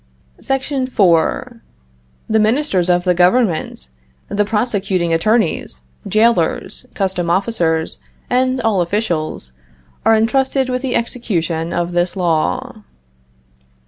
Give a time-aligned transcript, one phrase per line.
[0.41, 0.63] SEC.
[0.89, 1.61] 4.
[2.27, 3.89] The ministers of the government,
[4.29, 9.51] the prosecuting attorneys, jailers, customs officers, and all officials,
[10.03, 12.81] are entrusted with the execution of this law.